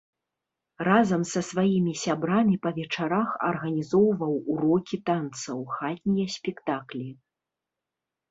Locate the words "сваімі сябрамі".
1.49-2.55